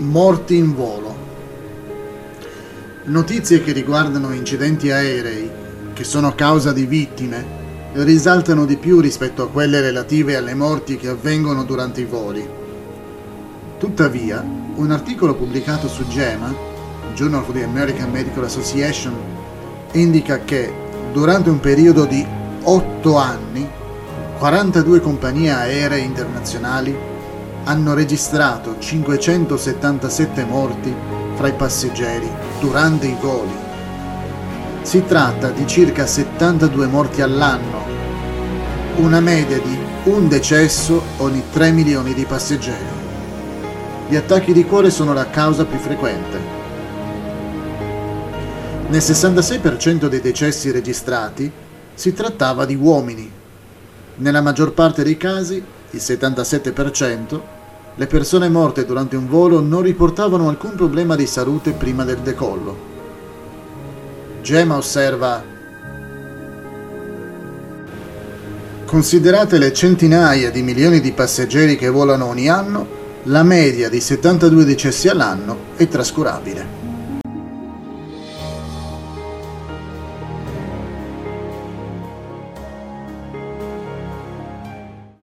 [0.00, 1.16] Morti in volo.
[3.04, 5.50] Notizie che riguardano incidenti aerei,
[5.92, 7.44] che sono causa di vittime,
[7.94, 12.48] risaltano di più rispetto a quelle relative alle morti che avvengono durante i voli.
[13.76, 14.44] Tuttavia,
[14.76, 16.54] un articolo pubblicato su GEMA,
[17.14, 19.16] Journal of the American Medical Association,
[19.92, 20.72] indica che
[21.12, 22.24] durante un periodo di
[22.62, 23.68] 8 anni
[24.38, 27.16] 42 compagnie aeree internazionali
[27.68, 30.94] hanno registrato 577 morti
[31.34, 32.26] fra i passeggeri
[32.60, 33.52] durante i voli.
[34.80, 37.84] Si tratta di circa 72 morti all'anno,
[38.96, 42.96] una media di un decesso ogni 3 milioni di passeggeri.
[44.08, 46.38] Gli attacchi di cuore sono la causa più frequente.
[48.88, 51.52] Nel 66% dei decessi registrati
[51.92, 53.30] si trattava di uomini.
[54.14, 57.56] Nella maggior parte dei casi, il 77%,
[57.98, 62.76] le persone morte durante un volo non riportavano alcun problema di salute prima del decollo.
[64.40, 65.42] Gemma osserva
[68.84, 72.86] Considerate le centinaia di milioni di passeggeri che volano ogni anno,
[73.24, 76.77] la media di 72 decessi all'anno è trascurabile.